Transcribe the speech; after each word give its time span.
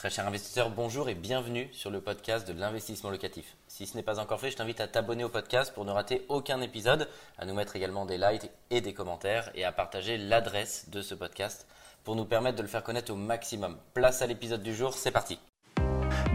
Très 0.00 0.08
cher 0.08 0.26
investisseur, 0.26 0.70
bonjour 0.70 1.10
et 1.10 1.14
bienvenue 1.14 1.68
sur 1.74 1.90
le 1.90 2.00
podcast 2.00 2.48
de 2.48 2.58
l'investissement 2.58 3.10
locatif. 3.10 3.58
Si 3.68 3.86
ce 3.86 3.98
n'est 3.98 4.02
pas 4.02 4.18
encore 4.18 4.40
fait, 4.40 4.50
je 4.50 4.56
t'invite 4.56 4.80
à 4.80 4.88
t'abonner 4.88 5.24
au 5.24 5.28
podcast 5.28 5.74
pour 5.74 5.84
ne 5.84 5.90
rater 5.90 6.24
aucun 6.30 6.62
épisode, 6.62 7.06
à 7.36 7.44
nous 7.44 7.52
mettre 7.52 7.76
également 7.76 8.06
des 8.06 8.16
likes 8.16 8.50
et 8.70 8.80
des 8.80 8.94
commentaires 8.94 9.50
et 9.54 9.62
à 9.62 9.72
partager 9.72 10.16
l'adresse 10.16 10.88
de 10.88 11.02
ce 11.02 11.14
podcast 11.14 11.66
pour 12.02 12.16
nous 12.16 12.24
permettre 12.24 12.56
de 12.56 12.62
le 12.62 12.68
faire 12.68 12.82
connaître 12.82 13.12
au 13.12 13.16
maximum. 13.16 13.76
Place 13.92 14.22
à 14.22 14.26
l'épisode 14.26 14.62
du 14.62 14.74
jour, 14.74 14.94
c'est 14.94 15.10
parti. 15.10 15.38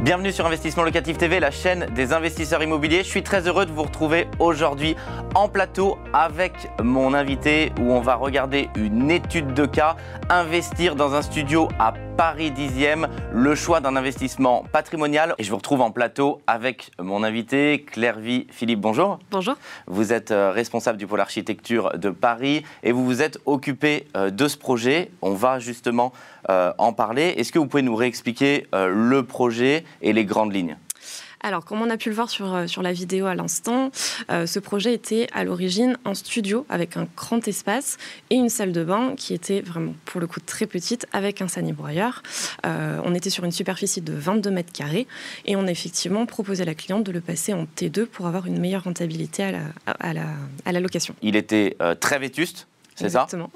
Bienvenue 0.06 0.32
sur 0.32 0.46
Investissement 0.46 0.84
Locatif 0.84 1.18
TV, 1.18 1.40
la 1.40 1.50
chaîne 1.50 1.88
des 1.96 2.14
investisseurs 2.14 2.62
immobiliers. 2.62 3.00
Je 3.00 3.10
suis 3.10 3.24
très 3.24 3.48
heureux 3.48 3.66
de 3.66 3.72
vous 3.72 3.82
retrouver 3.82 4.28
aujourd'hui 4.38 4.96
en 5.34 5.50
plateau 5.50 5.98
avec 6.14 6.54
mon 6.80 7.16
invité 7.16 7.72
où 7.82 7.92
on 7.92 8.02
va 8.02 8.14
regarder 8.14 8.70
une 8.76 9.10
étude 9.10 9.56
de 9.56 9.66
cas, 9.66 9.96
investir 10.30 10.96
dans 10.96 11.16
un 11.16 11.24
studio 11.24 11.70
à 11.80 11.96
Paris 12.16 12.52
10e, 12.52 13.08
le 13.34 13.56
choix 13.56 13.82
d'un 13.82 13.96
investissement 13.98 14.64
patrimonial. 14.72 15.36
Et 15.38 15.44
je 15.44 15.50
vous 15.50 15.58
retrouve 15.58 15.82
en 15.82 15.92
plateau 15.92 16.42
avec 16.48 16.92
mon 16.98 17.24
invité 17.24 17.84
Claire 17.86 18.20
Vie 18.20 18.48
Philippe. 18.52 18.80
Bonjour. 18.80 19.20
Bonjour. 19.32 19.56
Vous 19.88 20.14
êtes 20.14 20.32
euh, 20.32 20.52
responsable 20.52 20.98
du 20.98 21.08
pôle 21.08 21.20
architecture 21.20 21.98
de 21.98 22.10
Paris 22.10 22.64
et 22.84 22.94
vous 22.94 23.04
vous 23.04 23.22
êtes 23.22 23.38
occupé 23.46 24.08
euh, 24.16 24.30
de 24.30 24.48
ce 24.48 24.58
projet. 24.58 25.12
On 25.22 25.34
va 25.34 25.60
justement 25.60 26.14
euh, 26.50 26.72
en 26.78 26.94
parler. 26.94 27.34
Est-ce 27.38 27.52
que 27.52 27.60
vous 27.60 27.68
pouvez 27.68 27.84
nous 27.84 27.96
réexpliquer 27.96 28.68
le 28.72 29.24
projet 29.24 29.84
et 30.02 30.14
les 30.14 30.26
grandes 30.26 30.54
lignes 30.54 30.78
alors, 31.46 31.64
comme 31.64 31.80
on 31.80 31.92
a 31.92 31.98
pu 31.98 32.10
le 32.10 32.16
voir 32.16 32.32
sur, 32.32 32.56
euh, 32.56 32.66
sur 32.66 32.82
la 32.82 32.92
vidéo 32.92 33.28
à 33.28 33.36
l'instant, 33.36 33.92
euh, 34.32 34.48
ce 34.48 34.58
projet 34.58 34.96
était 34.96 35.28
à 35.32 35.44
l'origine 35.44 35.96
un 36.04 36.16
studio 36.16 36.66
avec 36.70 36.98
un 36.98 37.08
grand 37.16 37.48
espace 37.48 37.98
et 38.32 38.36
une 38.36 38.50
salle 38.50 38.72
de 38.72 38.84
bain 38.84 39.14
qui 39.16 39.36
était 39.36 39.62
vraiment, 39.62 39.94
pour 40.06 40.20
le 40.20 40.26
coup, 40.26 40.40
très 40.40 40.66
petite 40.66 41.06
avec 41.14 41.44
un 41.44 41.48
sanibroyeur. 41.48 42.24
Euh, 42.66 43.00
on 43.04 43.14
était 43.14 43.30
sur 43.30 43.44
une 43.44 43.52
superficie 43.52 44.02
de 44.02 44.14
22 44.14 44.50
mètres 44.50 44.74
carrés 44.74 45.06
et 45.46 45.56
on 45.56 45.68
a 45.68 45.72
effectivement 45.72 46.26
proposé 46.26 46.64
à 46.64 46.66
la 46.66 46.74
cliente 46.74 47.04
de 47.04 47.12
le 47.12 47.22
passer 47.22 47.54
en 47.54 47.66
T2 47.66 48.08
pour 48.08 48.26
avoir 48.26 48.48
une 48.48 48.60
meilleure 48.60 48.86
rentabilité 48.86 49.44
à 49.44 49.52
la, 49.52 49.60
à 49.86 50.14
la, 50.14 50.26
à 50.66 50.72
la 50.72 50.80
location. 50.80 51.14
Il 51.22 51.36
était 51.36 51.78
très 52.00 52.18
vétuste, 52.18 52.68
c'est 52.96 53.10
ça? 53.10 53.24
Exactement. 53.24 53.52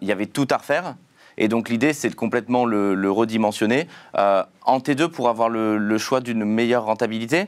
Il 0.00 0.06
y 0.06 0.12
avait 0.12 0.26
tout 0.26 0.46
à 0.50 0.58
refaire. 0.58 0.94
Et 1.38 1.48
donc 1.48 1.68
l'idée, 1.68 1.92
c'est 1.92 2.10
de 2.10 2.14
complètement 2.14 2.64
le, 2.64 3.10
redimensionner 3.10 3.86
euh, 4.16 4.42
en 4.62 4.78
T2 4.78 5.08
pour 5.08 5.28
avoir 5.28 5.48
le, 5.48 5.98
choix 5.98 6.20
d'une 6.20 6.44
meilleure 6.44 6.84
rentabilité. 6.84 7.46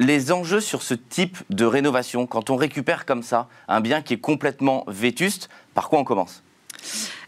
Les 0.00 0.32
enjeux 0.32 0.60
sur 0.60 0.82
ce 0.82 0.94
type 0.94 1.38
de 1.50 1.64
rénovation, 1.64 2.26
quand 2.26 2.50
on 2.50 2.56
récupère 2.56 3.06
comme 3.06 3.22
ça 3.22 3.48
un 3.68 3.80
bien 3.80 4.02
qui 4.02 4.14
est 4.14 4.20
complètement 4.20 4.84
vétuste, 4.88 5.48
par 5.74 5.88
quoi 5.88 6.00
on 6.00 6.04
commence? 6.04 6.42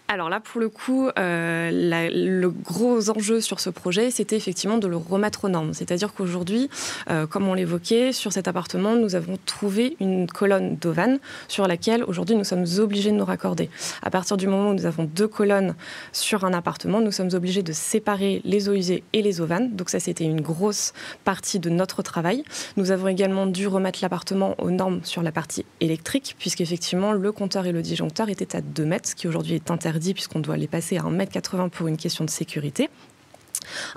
Alors 0.09 0.29
là, 0.31 0.39
pour 0.39 0.61
le 0.61 0.69
coup, 0.69 1.09
euh, 1.19 1.71
le 1.73 2.49
gros 2.49 3.11
enjeu 3.11 3.41
sur 3.41 3.59
ce 3.59 3.71
projet, 3.71 4.13
c'était 4.13 4.37
effectivement 4.37 4.79
de 4.79 4.87
le 4.87 4.97
remettre 4.97 5.47
aux 5.47 5.49
normes. 5.49 5.75
C'est-à-dire 5.75 6.15
qu'aujourd'hui, 6.15 6.71
euh, 7.11 7.27
comme 7.27 7.49
on 7.49 7.55
l'évoquait, 7.55 8.13
sur 8.13 8.33
cet 8.33 8.47
appartement, 8.47 8.95
nous 8.95 9.17
avons 9.17 9.37
trouvé 9.47 9.97
une 9.99 10.29
colonne 10.29 10.77
d'Ovan 10.77 11.19
sur 11.49 11.67
laquelle 11.67 12.05
aujourd'hui 12.05 12.37
nous 12.37 12.45
sommes 12.45 12.67
obligés 12.79 13.11
de 13.11 13.17
nous 13.17 13.25
raccorder. 13.25 13.69
À 14.03 14.11
partir 14.11 14.37
du 14.37 14.47
moment 14.47 14.71
où 14.71 14.75
nous 14.75 14.87
avons 14.87 15.05
deux 15.05 15.27
colonnes 15.27 15.75
sur 16.13 16.45
un 16.45 16.53
appartement, 16.53 17.01
nous 17.01 17.13
sommes 17.13 17.31
obligés 17.35 17.65
de 17.65 17.73
séparer 17.73 18.43
les 18.45 18.69
eaux 18.69 18.75
usées 18.75 19.03
et 19.13 19.23
les 19.23 19.41
ovanes. 19.41 19.75
Donc 19.75 19.91
ça, 19.91 19.99
c'était 19.99 20.25
une 20.25 20.41
grosse 20.41 20.93
partie 21.25 21.59
de 21.59 21.69
notre 21.69 22.03
travail. 22.03 22.45
Nous 22.77 22.93
avons 22.93 23.09
également 23.09 23.47
dû 23.47 23.67
remettre 23.67 23.99
l'appartement 24.03 24.55
aux 24.59 24.71
normes 24.71 25.01
sur 25.03 25.23
la 25.23 25.33
partie 25.33 25.65
électrique, 25.81 26.37
puisqu'effectivement, 26.39 27.13
le 27.13 27.33
compteur 27.33 27.67
et 27.67 27.73
le 27.73 27.83
disjoncteur 27.83 28.29
étaient 28.29 28.55
à 28.55 28.61
2 28.61 28.85
mètres, 28.85 29.09
ce 29.09 29.15
qui 29.17 29.27
aujourd'hui 29.27 29.57
est 29.57 29.71
interdit 29.73 29.96
puisqu'on 30.15 30.41
doit 30.41 30.57
les 30.57 30.69
passer 30.69 30.97
à 30.99 31.03
1m80 31.03 31.71
pour 31.71 31.89
une 31.89 31.97
question 31.97 32.25
de 32.25 32.31
sécurité. 32.31 32.89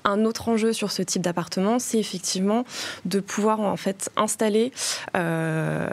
Un 0.03 0.25
autre 0.25 0.49
enjeu 0.49 0.73
sur 0.73 0.91
ce 0.91 1.01
type 1.01 1.21
d'appartement, 1.21 1.79
c'est 1.79 1.99
effectivement 1.99 2.65
de 3.05 3.19
pouvoir 3.19 3.59
en 3.59 3.77
fait 3.77 4.09
installer 4.15 4.71
euh, 5.15 5.87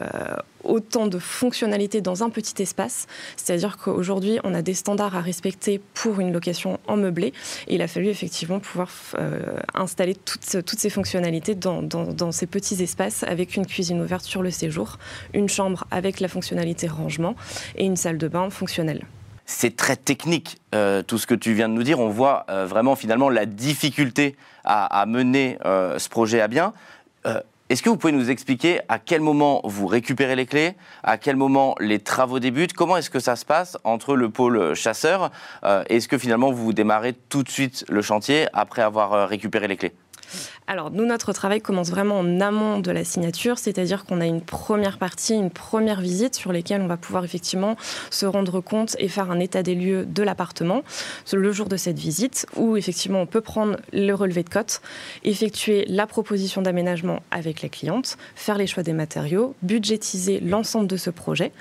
autant 0.65 1.07
de 1.07 1.19
fonctionnalités 1.19 2.01
dans 2.01 2.23
un 2.23 2.31
petit 2.31 2.61
espace. 2.63 3.07
C'est-à-dire 3.37 3.77
qu'aujourd'hui, 3.77 4.39
on 4.45 4.55
a 4.55 4.63
des 4.63 4.75
standards 4.75 5.17
à 5.17 5.21
respecter 5.21 5.81
pour 5.95 6.21
une 6.21 6.33
location 6.33 6.79
en 6.87 6.97
meublé. 6.97 7.33
Il 7.69 7.83
a 7.83 7.89
fallu 7.89 8.09
effectivement 8.09 8.61
pouvoir 8.61 8.91
euh, 9.19 9.59
installer 9.75 10.15
toutes, 10.15 10.79
ces 10.79 10.91
fonctionnalités 10.91 11.55
dans, 11.55 12.33
ces 12.33 12.47
petits 12.47 12.83
espaces 12.83 13.23
avec 13.23 13.57
une 13.57 13.67
cuisine 13.67 14.01
ouverte 14.01 14.25
sur 14.25 14.43
le 14.43 14.51
séjour, 14.51 14.99
une 15.33 15.49
chambre 15.49 15.85
avec 15.91 16.21
la 16.21 16.29
fonctionnalité 16.29 16.89
rangement 16.89 17.35
et 17.77 17.85
une 17.85 17.97
salle 17.97 18.19
de 18.19 18.29
bain 18.29 18.51
fonctionnelle 18.51 19.05
c'est 19.47 19.77
très 19.77 19.97
technique, 19.97 20.61
euh, 20.75 21.03
tout 21.03 21.19
ce 21.19 21.27
que 21.27 21.35
tu 21.35 21.55
viens 21.55 21.69
de 21.69 21.75
nous 21.75 21.85
dire. 21.85 22.01
On 22.01 22.09
voit 22.09 22.45
euh, 22.51 22.67
vraiment 22.67 22.97
finalement 22.97 23.31
la 23.31 23.47
difficulté 23.47 24.37
à, 24.65 25.07
mener 25.07 25.59
euh, 25.65 25.99
ce 25.99 26.09
projet 26.09 26.41
à 26.41 26.49
bien. 26.49 26.73
Est-ce 27.69 27.83
que 27.83 27.89
vous 27.89 27.97
pouvez 27.97 28.13
nous 28.13 28.31
expliquer 28.31 28.81
à 28.89 29.01
quel 29.01 29.21
moment 29.21 29.61
vous 29.65 29.89
récupérez 29.89 30.37
les 30.37 30.47
clés, 30.47 30.75
à 31.03 31.19
quel 31.19 31.35
moment 31.35 31.75
les 31.81 31.99
travaux 31.99 32.39
débutent, 32.39 32.75
comment 32.75 32.97
est-ce 32.97 33.11
que 33.11 33.19
ça 33.19 33.35
se 33.35 33.45
passe 33.45 33.77
entre 33.83 34.15
le 34.15 34.31
pôle 34.31 34.75
chasseur 34.75 35.33
Est-ce 35.89 36.07
que 36.07 36.17
finalement 36.17 36.53
vous 36.53 36.73
démarrez 36.73 37.13
tout 37.13 37.43
de 37.43 37.49
suite 37.49 37.85
le 37.89 38.03
chantier 38.03 38.47
après 38.53 38.83
avoir 38.83 39.29
récupéré 39.29 39.67
les 39.67 39.77
clés? 39.77 39.93
Alors, 40.67 40.91
nous, 40.91 41.07
notre 41.07 41.33
travail 41.33 41.61
commence 41.61 41.91
vraiment 41.91 42.19
en 42.19 42.41
amont 42.41 42.81
de 42.81 42.91
la 42.91 43.05
signature, 43.05 43.59
c'est-à-dire 43.59 44.05
qu'on 44.05 44.21
a 44.21 44.27
une 44.27 44.41
première 44.41 44.99
partie, 44.99 45.35
une 45.35 45.51
première 45.51 46.01
visite 46.01 46.35
sur 46.35 46.53
lesquelles 46.53 46.81
on 46.81 46.89
va 46.89 46.97
pouvoir 46.97 47.25
effectivement 47.25 47.77
se 48.11 48.27
rendre 48.27 48.61
compte 48.61 48.97
et 48.99 49.09
faire 49.09 49.31
un 49.31 49.39
état 49.39 49.63
des 49.63 49.75
lieux 49.75 50.05
de 50.05 50.23
l'appartement 50.23 50.83
le 51.33 51.53
jour 51.53 51.69
de 51.69 51.77
cette 51.77 51.99
visite, 51.99 52.47
où 52.57 52.77
effectivement 52.77 53.21
on 53.21 53.27
peut 53.27 53.41
prendre 53.41 53.77
le 53.93 54.13
relevé 54.13 54.43
de 54.43 54.49
cote, 54.49 54.81
effectuer 55.23 55.85
la 55.89 56.07
proposition 56.07 56.63
d'aménagement 56.63 57.23
avec 57.31 57.63
la 57.63 57.69
cliente, 57.69 58.17
faire 58.35 58.59
les 58.59 58.67
choix 58.67 58.83
des 58.83 58.93
matériaux, 58.93 59.55
budgétiser 59.63 60.41
l'ensemble 60.41 60.87
de 60.87 60.97
ce 60.97 61.11
projet. 61.11 61.53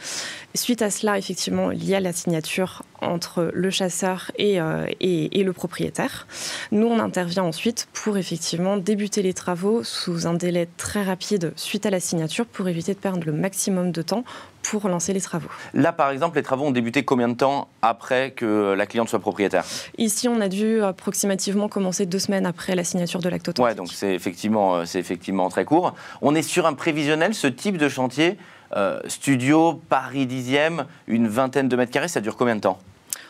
Suite 0.54 0.82
à 0.82 0.90
cela, 0.90 1.18
effectivement, 1.18 1.72
il 1.72 1.84
y 1.84 1.94
a 1.94 2.00
la 2.00 2.14
signature 2.14 2.84
entre 3.06 3.50
le 3.54 3.70
chasseur 3.70 4.32
et, 4.38 4.60
euh, 4.60 4.86
et, 5.00 5.40
et 5.40 5.44
le 5.44 5.54
propriétaire. 5.54 6.28
Nous, 6.72 6.88
on 6.88 7.00
intervient 7.00 7.44
ensuite 7.44 7.88
pour 7.94 8.18
effectivement 8.18 8.78
débuter 8.78 9.22
les 9.22 9.34
travaux 9.34 9.84
sous 9.84 10.28
un 10.28 10.34
délai 10.34 10.68
très 10.78 11.04
rapide 11.04 11.54
suite 11.56 11.86
à 11.86 11.90
la 11.90 12.00
signature 12.00 12.46
pour 12.46 12.68
éviter 12.68 12.94
de 12.94 13.00
perdre 13.00 13.26
le 13.26 13.32
maximum 13.32 13.92
de 13.92 14.02
temps 14.02 14.24
pour 14.64 14.90
lancer 14.90 15.14
les 15.14 15.22
travaux. 15.22 15.50
Là, 15.74 15.94
par 15.94 16.10
exemple, 16.10 16.38
les 16.38 16.44
travaux 16.44 16.66
ont 16.66 16.72
débuté 16.72 17.04
combien 17.04 17.30
de 17.30 17.36
temps 17.36 17.68
après 17.82 18.32
que 18.32 18.74
la 18.74 18.86
cliente 18.88 19.10
soit 19.10 19.20
propriétaire? 19.20 19.64
Ici, 19.98 20.28
on 20.28 20.42
a 20.42 20.48
dû 20.50 20.82
approximativement 20.82 21.68
commencer 21.68 22.06
deux 22.06 22.20
semaines 22.20 22.46
après 22.46 22.76
la 22.76 22.84
signature 22.84 23.20
de 23.20 23.30
l'acte 23.30 23.48
authentique. 23.48 23.64
Ouais, 23.64 23.76
donc 23.76 23.90
c'est 23.92 24.14
effectivement, 24.14 24.76
euh, 24.76 24.86
c'est 24.86 25.00
effectivement 25.00 25.50
très 25.50 25.66
court. 25.66 25.94
On 26.22 26.34
est 26.34 26.42
sur 26.42 26.66
un 26.66 26.74
prévisionnel, 26.74 27.34
ce 27.36 27.48
type 27.48 27.78
de 27.78 27.90
chantier, 27.90 28.38
euh, 28.76 29.00
studio, 29.08 29.80
Paris 29.90 30.26
10e, 30.26 30.86
une 31.08 31.28
vingtaine 31.28 31.70
de 31.70 31.76
mètres 31.76 31.92
carrés, 31.92 32.08
ça 32.08 32.22
dure 32.22 32.36
combien 32.36 32.56
de 32.56 32.62
temps? 32.62 32.80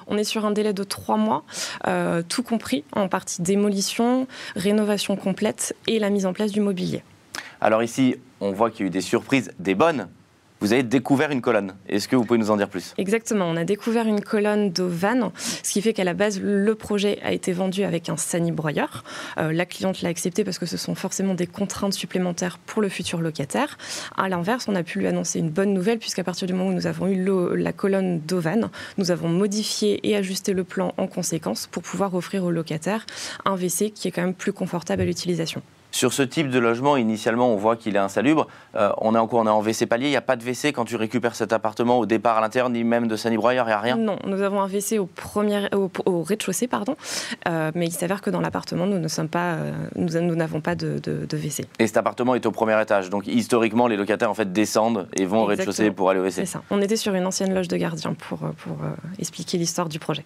On 0.08 0.18
est 0.18 0.24
sur 0.24 0.46
un 0.46 0.52
délai 0.52 0.74
de 0.74 0.84
trois 0.84 1.18
mois, 1.18 1.44
euh, 1.88 2.22
tout 2.28 2.44
compris 2.44 2.84
en 2.94 3.08
partie 3.08 3.42
démolition, 3.42 4.28
rénovation 4.56 5.16
complète 5.16 5.76
et 5.88 6.00
la 6.00 6.10
mise 6.10 6.26
en 6.26 6.34
place 6.34 6.52
du 6.52 6.62
mobilier. 6.62 7.04
Alors 7.62 7.84
ici, 7.84 8.16
on 8.42 8.52
voit 8.52 8.70
qu'il 8.70 8.82
y 8.82 8.84
a 8.84 8.88
eu 8.88 8.92
des 8.92 9.02
surprises, 9.02 9.52
des 9.60 9.76
bonnes, 9.76 10.08
vous 10.66 10.74
avez 10.74 10.82
découvert 10.82 11.30
une 11.30 11.42
colonne. 11.42 11.76
Est-ce 11.88 12.08
que 12.08 12.16
vous 12.16 12.26
pouvez 12.26 12.40
nous 12.40 12.50
en 12.50 12.58
dire 12.58 12.70
plus? 12.70 12.96
Exactement, 12.98 13.46
on 13.46 13.56
a 13.56 13.66
découvert 13.66 14.08
une 14.08 14.22
colonne 14.22 14.72
de 14.72 14.82
vanne, 14.82 15.30
ce 15.38 15.72
qui 15.72 15.80
fait 15.80 15.94
qu'à 15.94 16.04
la 16.04 16.16
base, 16.16 16.42
le 16.42 16.74
projet 16.74 17.20
a 17.24 17.34
été 17.34 17.54
vendu 17.54 17.84
avec 17.84 18.10
un 18.10 18.18
sanibroyeur. 18.18 19.04
Euh, 19.38 19.54
la 19.54 19.68
cliente 19.68 20.02
l'a 20.02 20.10
accepté 20.10 20.44
parce 20.44 20.58
que 20.58 20.66
ce 20.66 20.78
sont 20.78 20.96
forcément 20.96 21.36
des 21.36 21.46
contraintes 21.46 21.94
supplémentaires 21.94 22.58
pour 22.58 22.82
le 22.82 22.90
futur 22.90 23.22
locataire. 23.22 23.78
À 24.18 24.28
l'inverse, 24.28 24.66
on 24.68 24.74
a 24.74 24.82
pu 24.82 24.98
lui 24.98 25.06
annoncer 25.06 25.38
une 25.38 25.52
bonne 25.52 25.72
nouvelle 25.72 26.00
puisqu'à 26.00 26.24
partir 26.24 26.48
du 26.48 26.54
moment 26.54 26.72
où 26.72 26.74
nous 26.74 26.88
avons 26.88 27.08
eu 27.10 27.24
la 27.56 27.72
colonne 27.72 28.20
d'Ovan, 28.22 28.72
nous 28.98 29.12
avons 29.12 29.30
modifié 29.30 30.00
et 30.02 30.16
ajusté 30.16 30.54
le 30.54 30.64
plan 30.64 30.96
en 30.98 31.06
conséquence 31.06 31.68
pour 31.68 31.84
pouvoir 31.84 32.16
offrir 32.16 32.44
au 32.44 32.50
locataire 32.50 33.06
un 33.46 33.56
WC 33.56 33.92
qui 33.92 34.08
est 34.08 34.12
quand 34.12 34.24
même 34.24 34.34
plus 34.34 34.52
confortable 34.52 35.04
à 35.04 35.06
l'utilisation. 35.06 35.62
Sur 35.96 36.12
ce 36.12 36.24
type 36.24 36.50
de 36.50 36.60
logement, 36.60 36.98
initialement, 36.98 37.54
on 37.54 37.56
voit 37.56 37.78
qu'il 37.78 37.96
est 37.96 38.00
insalubre. 38.00 38.48
Euh, 38.76 38.92
on 38.98 39.16
est 39.16 39.18
en 39.18 39.30
on 39.32 39.48
est 39.48 39.50
en 39.50 39.62
WC 39.62 39.86
palier. 39.86 40.08
Il 40.08 40.10
n'y 40.10 40.18
a 40.18 40.22
pas 40.22 40.36
de 40.36 40.44
WC 40.44 40.74
quand 40.74 40.84
tu 40.84 40.98
récupères 40.98 41.36
cet 41.36 41.54
appartement 41.54 42.00
au 42.00 42.06
départ 42.06 42.38
à 42.38 42.42
l'intérieur, 42.42 42.70
ni 42.70 42.84
même 42.84 43.08
de 43.08 43.16
sanibroyeur, 43.16 43.66
il 43.66 43.70
n'y 43.70 43.74
a 43.76 43.80
rien 43.80 43.96
Non, 43.96 44.20
nous 44.28 44.42
avons 44.42 44.60
un 44.60 44.68
WC 44.68 45.00
au, 45.00 45.08
au, 46.06 46.22
rez-de-chaussée, 46.22 46.68
pardon. 46.68 46.98
Euh, 47.48 47.72
mais 47.76 47.86
il 47.86 47.94
s'avère 47.94 48.22
que 48.22 48.30
dans 48.30 48.42
l'appartement, 48.42 48.86
nous 48.86 49.00
ne 49.00 49.08
sommes 49.08 49.30
pas, 49.30 49.54
euh, 49.54 49.72
nous 49.96 50.36
n'avons 50.36 50.60
pas 50.60 50.76
de, 50.76 51.00
WC. 51.32 51.64
Et 51.80 51.88
cet 51.88 51.96
appartement 51.96 52.36
est 52.36 52.46
au 52.46 52.52
premier 52.52 52.82
étage. 52.82 53.10
Donc 53.10 53.26
historiquement, 53.28 53.88
les 53.88 53.96
locataires 53.96 54.30
en 54.30 54.34
fait 54.34 54.52
descendent 54.52 55.08
et 55.16 55.24
vont 55.24 55.44
au 55.44 55.46
rez-de-chaussée 55.46 55.92
pour 55.92 56.10
aller 56.10 56.20
au 56.20 56.24
WC. 56.24 56.42
C'est 56.42 56.46
ça. 56.46 56.62
On 56.72 56.82
était 56.82 56.98
sur 56.98 57.16
une 57.16 57.26
ancienne 57.26 57.54
loge 57.54 57.70
de 57.70 57.78
gardien 57.78 58.16
pour, 58.16 58.40
pour 58.40 58.76
expliquer 59.18 59.58
l'histoire 59.58 59.88
du 59.88 60.00
projet 60.00 60.26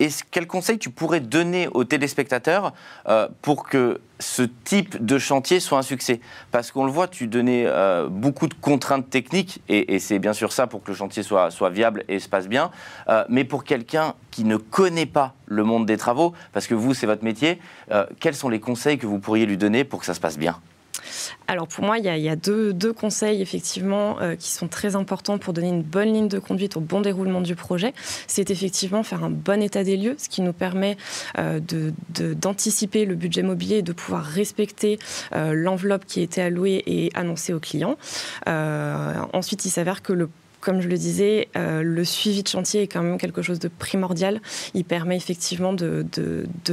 Et 0.00 0.08
quel 0.30 0.46
conseil 0.46 0.78
tu 0.78 0.90
pourrais 0.90 1.20
donner 1.20 1.68
aux 1.68 1.84
téléspectateurs 1.84 2.72
euh, 3.08 3.28
pour 3.42 3.68
que 3.68 4.00
ce 4.20 4.42
type 4.42 5.04
de 5.04 5.18
chantier 5.18 5.60
soit 5.60 5.78
un 5.78 5.82
succès? 5.82 6.20
Parce 6.50 6.70
qu'on 6.70 6.84
le 6.84 6.90
voit, 6.92 7.08
tu 7.08 7.26
donnais 7.26 7.64
euh, 7.66 8.08
beaucoup 8.08 8.46
de 8.46 8.54
contraintes 8.54 9.10
techniques, 9.10 9.60
et, 9.68 9.98
c'est 9.98 10.18
bien 10.18 10.32
sûr 10.32 10.52
ça 10.52 10.66
pour 10.66 10.82
que 10.82 10.90
le 10.90 10.96
chantier 10.96 11.22
soit, 11.22 11.50
viable 11.70 12.04
et 12.08 12.18
se 12.18 12.28
passe 12.28 12.48
bien. 12.48 12.70
Euh, 13.08 13.24
mais 13.28 13.44
pour 13.44 13.64
quelqu'un 13.64 14.14
qui 14.30 14.44
ne 14.44 14.56
connaît 14.56 15.06
pas 15.06 15.34
le 15.46 15.64
monde 15.64 15.86
des 15.86 15.96
travaux, 15.96 16.32
parce 16.52 16.66
que 16.66 16.74
vous, 16.74 16.94
c'est 16.94 17.06
votre 17.06 17.24
métier, 17.24 17.58
quels 18.20 18.34
sont 18.34 18.48
les 18.48 18.60
conseils 18.60 18.98
que 18.98 19.06
vous 19.06 19.18
pourriez 19.18 19.46
lui 19.46 19.56
donner 19.56 19.84
pour 19.84 20.00
que 20.00 20.06
ça 20.06 20.14
se 20.14 20.20
passe 20.20 20.38
bien? 20.38 20.60
Alors 21.48 21.66
pour 21.66 21.82
moi, 21.82 21.96
il 21.98 22.04
y 22.04 22.28
a, 22.28 22.36
deux, 22.36 22.92
conseils 22.92 23.40
effectivement 23.40 24.20
euh, 24.20 24.36
qui 24.36 24.50
sont 24.50 24.68
très 24.68 24.96
importants 24.96 25.38
pour 25.38 25.54
donner 25.54 25.68
une 25.68 25.82
bonne 25.82 26.12
ligne 26.12 26.28
de 26.28 26.38
conduite 26.38 26.76
au 26.76 26.80
bon 26.80 27.00
déroulement 27.00 27.40
du 27.40 27.54
projet. 27.54 27.94
C'est 28.26 28.50
effectivement 28.50 29.02
faire 29.02 29.24
un 29.24 29.30
bon 29.30 29.62
état 29.62 29.82
des 29.82 29.96
lieux, 29.96 30.14
ce 30.18 30.28
qui 30.28 30.42
nous 30.42 30.52
permet 30.52 30.98
euh, 31.38 31.58
d'anticiper 32.10 33.06
le 33.06 33.14
budget 33.14 33.42
mobilier 33.42 33.76
et 33.76 33.82
de 33.82 33.92
pouvoir 33.92 34.24
respecter 34.24 34.98
euh, 35.34 35.54
l'enveloppe 35.54 36.04
qui 36.06 36.20
a 36.20 36.22
été 36.22 36.42
allouée 36.42 36.82
et 36.86 37.10
annoncée 37.14 37.54
au 37.54 37.60
client. 37.60 37.96
ensuite, 38.46 39.64
il 39.64 39.70
s'avère 39.70 40.02
que 40.02 40.28
comme 40.60 40.80
je 40.80 40.88
le 40.88 40.98
disais, 40.98 41.48
le 41.54 42.04
suivi 42.04 42.42
de 42.42 42.48
chantier 42.48 42.82
est 42.82 42.88
quand 42.88 43.02
même 43.02 43.16
quelque 43.16 43.42
chose 43.42 43.60
de 43.60 43.68
primordial. 43.68 44.40
Il 44.74 44.84
permet 44.84 45.16
effectivement 45.16 45.72
de, 45.72 46.04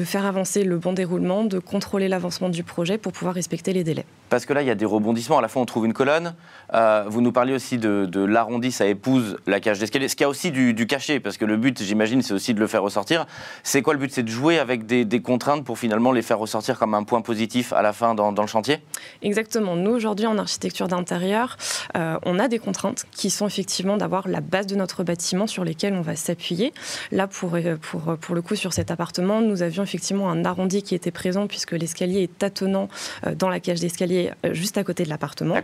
faire 0.04 0.26
avancer 0.26 0.64
le 0.64 0.78
bon 0.78 0.94
déroulement, 0.94 1.44
de 1.46 1.60
contrôler 1.60 2.08
l'avancement 2.08 2.50
du 2.50 2.64
projet 2.64 2.98
pour 2.98 3.14
pouvoir 3.14 3.36
respecter 3.36 3.74
les 3.74 3.84
délais. 3.84 4.06
Parce 4.36 4.46
que 4.46 4.52
là, 4.52 4.62
il 4.62 4.68
y 4.68 4.70
a 4.70 4.76
des 4.76 4.84
rebondissements. 4.84 5.38
À 5.38 5.42
la 5.42 5.48
fois, 5.48 5.62
on 5.62 5.66
trouve 5.66 5.86
une 5.86 5.94
colonne. 5.94 6.36
Euh, 6.74 7.06
vous 7.08 7.22
nous 7.22 7.32
parliez 7.32 7.54
aussi 7.54 7.78
de, 7.78 8.26
l'arrondi, 8.26 8.70
ça 8.70 8.86
épouse 8.86 9.38
la 9.48 9.62
cage 9.62 9.80
d'escalier. 9.80 10.10
Ce 10.10 10.18
qui 10.18 10.26
a 10.26 10.28
aussi 10.28 10.52
du, 10.52 10.88
cachet, 10.88 11.22
parce 11.22 11.38
que 11.38 11.46
le 11.46 11.56
but, 11.56 11.82
j'imagine, 11.82 12.22
c'est 12.22 12.34
aussi 12.34 12.54
de 12.54 12.60
le 12.60 12.68
faire 12.68 12.84
ressortir. 12.84 13.28
C'est 13.64 13.82
quoi 13.82 13.94
le 13.94 14.00
but? 14.00 14.12
C'est 14.12 14.24
de 14.24 14.30
jouer 14.30 14.60
avec 14.60 14.86
des, 14.86 15.22
contraintes 15.22 15.64
pour 15.64 15.80
finalement 15.80 16.12
les 16.12 16.22
faire 16.22 16.38
ressortir 16.38 16.78
comme 16.78 16.94
un 16.96 17.04
point 17.04 17.22
positif 17.22 17.72
à 17.72 17.82
la 17.82 17.94
fin 17.94 18.14
dans, 18.14 18.30
le 18.30 18.48
chantier? 18.48 18.80
Exactement. 19.22 19.78
Nous, 19.78 19.92
aujourd'hui, 19.92 20.26
en 20.26 20.38
architecture 20.38 20.90
d'intérieur, 20.90 21.56
euh, 21.96 22.20
on 22.26 22.38
a 22.38 22.50
des 22.50 22.60
contraintes 22.60 23.06
qui 23.12 23.30
sont 23.30 23.48
effectivement 23.48 23.96
d'avoir 23.96 24.28
la 24.28 24.42
base 24.42 24.68
de 24.68 24.76
notre 24.76 25.06
bâtiment 25.06 25.48
sur 25.48 25.64
lesquels 25.64 25.94
on 25.94 26.02
va 26.02 26.18
s'appuyer. 26.18 26.74
Là, 27.14 27.28
pour, 27.28 27.56
euh, 27.56 27.78
pour, 27.78 28.18
pour 28.18 28.36
le 28.36 28.42
coup, 28.42 28.58
sur 28.58 28.74
cet 28.74 28.92
appartement, 28.92 29.40
nous 29.40 29.62
avions 29.62 29.84
effectivement 29.84 30.30
un 30.30 30.44
arrondi 30.44 30.84
qui 30.84 30.94
était 30.94 31.12
présent 31.12 31.48
puisque 31.48 31.72
l'escalier 31.72 32.24
est 32.24 32.38
tâtonnant 32.38 32.90
dans 33.38 33.48
la 33.48 33.62
cage 33.62 33.80
d'escalier 33.80 34.25
euh, 34.46 34.54
juste 34.54 34.78
à 34.78 34.84
côté 34.84 35.04
de 35.04 35.10
l'appartement. 35.10 35.56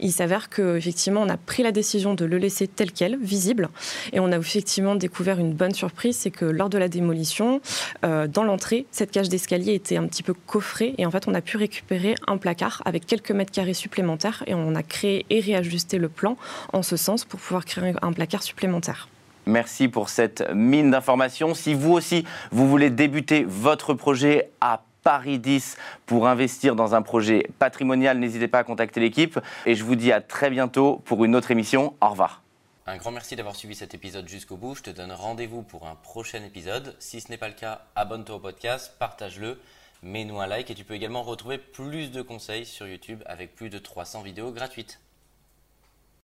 Il 0.00 0.12
s'avère 0.12 0.48
qu'effectivement, 0.48 1.22
on 1.22 1.28
a 1.28 1.36
pris 1.36 1.62
la 1.62 1.72
décision 1.72 2.14
de 2.14 2.24
le 2.24 2.38
laisser 2.38 2.68
tel 2.68 2.92
quel, 2.92 3.18
visible, 3.18 3.68
et 4.12 4.20
on 4.20 4.32
a 4.32 4.38
effectivement 4.38 4.94
découvert 4.94 5.38
une 5.38 5.52
bonne 5.52 5.74
surprise, 5.74 6.16
c'est 6.16 6.30
que 6.30 6.44
lors 6.44 6.68
de 6.68 6.78
la 6.78 6.88
démolition, 6.88 7.60
dans 8.02 8.44
l'entrée, 8.44 8.86
cette 8.90 9.10
cage 9.10 9.28
d'escalier 9.28 9.74
était 9.74 9.96
un 9.96 10.06
petit 10.06 10.22
peu 10.22 10.34
coffrée, 10.34 10.94
et 10.98 11.06
en 11.06 11.10
fait, 11.10 11.26
on 11.28 11.34
a 11.34 11.40
pu 11.40 11.56
récupérer 11.56 12.14
un 12.26 12.36
placard 12.36 12.82
avec 12.84 13.06
quelques 13.06 13.30
mètres 13.30 13.52
carrés 13.52 13.74
supplémentaires, 13.74 14.42
et 14.46 14.54
on 14.54 14.74
a 14.74 14.82
créé 14.82 15.26
et 15.30 15.40
réajusté 15.40 15.98
le 15.98 16.08
plan 16.08 16.36
en 16.72 16.82
ce 16.82 16.96
sens 16.96 17.24
pour 17.24 17.40
pouvoir 17.40 17.64
créer 17.64 17.94
un 18.02 18.12
placard 18.12 18.42
supplémentaire. 18.42 19.08
Merci 19.46 19.88
pour 19.88 20.08
cette 20.08 20.48
mine 20.54 20.90
d'informations. 20.90 21.54
Si 21.54 21.74
vous 21.74 21.92
aussi, 21.92 22.24
vous 22.50 22.68
voulez 22.68 22.90
débuter 22.90 23.44
votre 23.46 23.92
projet 23.92 24.50
à 24.60 24.82
Paris 25.04 25.38
10 25.38 25.76
pour 26.06 26.26
investir 26.26 26.74
dans 26.74 26.94
un 26.94 27.02
projet 27.02 27.46
patrimonial, 27.58 28.18
n'hésitez 28.18 28.48
pas 28.48 28.60
à 28.60 28.64
contacter 28.64 29.00
l'équipe. 29.00 29.38
Et 29.66 29.74
je 29.74 29.84
vous 29.84 29.94
dis 29.94 30.10
à 30.10 30.22
très 30.22 30.50
bientôt 30.50 31.02
pour 31.04 31.24
une 31.24 31.36
autre 31.36 31.50
émission. 31.50 31.94
Au 32.00 32.08
revoir. 32.08 32.42
Un 32.86 32.96
grand 32.96 33.12
merci 33.12 33.36
d'avoir 33.36 33.54
suivi 33.54 33.74
cet 33.74 33.94
épisode 33.94 34.28
jusqu'au 34.28 34.56
bout. 34.56 34.74
Je 34.74 34.82
te 34.82 34.90
donne 34.90 35.12
rendez-vous 35.12 35.62
pour 35.62 35.86
un 35.86 35.94
prochain 35.94 36.42
épisode. 36.42 36.96
Si 36.98 37.20
ce 37.20 37.30
n'est 37.30 37.36
pas 37.36 37.48
le 37.48 37.54
cas, 37.54 37.82
abonne-toi 37.96 38.36
au 38.36 38.40
podcast, 38.40 38.94
partage-le, 38.98 39.60
mets-nous 40.02 40.40
un 40.40 40.46
like 40.46 40.70
et 40.70 40.74
tu 40.74 40.84
peux 40.84 40.94
également 40.94 41.22
retrouver 41.22 41.58
plus 41.58 42.10
de 42.10 42.22
conseils 42.22 42.64
sur 42.64 42.86
YouTube 42.86 43.22
avec 43.26 43.54
plus 43.54 43.70
de 43.70 43.78
300 43.78 44.22
vidéos 44.22 44.52
gratuites. 44.52 45.00